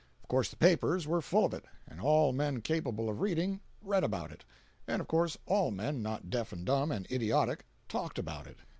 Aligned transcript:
Of 0.23 0.29
course 0.29 0.49
the 0.49 0.55
papers 0.57 1.05
were 1.05 1.21
full 1.21 1.45
of 1.45 1.53
it, 1.53 1.63
and 1.87 2.01
all 2.01 2.33
men 2.33 2.61
capable 2.61 3.07
of 3.07 3.21
reading, 3.21 3.59
read 3.83 4.03
about 4.03 4.31
it. 4.31 4.43
And 4.87 4.99
of 4.99 5.07
course 5.07 5.37
all 5.45 5.69
men 5.69 6.01
not 6.01 6.31
deaf 6.31 6.51
and 6.51 6.65
dumb 6.65 6.91
and 6.91 7.05
idiotic, 7.11 7.67
talked 7.87 8.17
about 8.17 8.47
it. 8.47 8.57